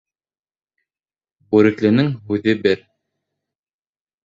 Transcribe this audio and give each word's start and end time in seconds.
Бүрекленең 1.57 2.11
һүҙе 2.31 2.57
бер. 2.67 2.83